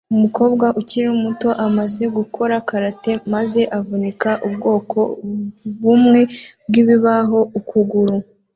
Umukobwa 0.15 0.65
ukiri 0.79 1.09
muto 1.23 1.49
amaze 1.67 2.03
gukora 2.17 2.55
karate 2.67 3.11
maze 3.33 3.61
avunika 3.79 4.31
ubwoko 4.47 4.99
bumwe 5.81 6.21
bwibibaho 6.67 7.39
ukuguru 7.59 8.15